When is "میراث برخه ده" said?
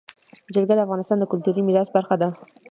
1.63-2.27